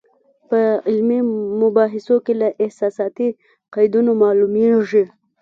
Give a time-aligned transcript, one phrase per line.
[0.49, 1.19] په علمي
[1.61, 3.29] مباحثو کې له احساساتي
[3.73, 5.03] قیدونو معلومېږي.